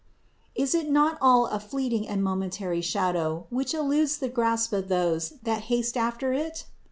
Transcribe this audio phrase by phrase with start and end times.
[0.55, 5.33] Is it not all a fleeting and momentary shadow, which eludes the grasp of those
[5.43, 6.65] that haste after it?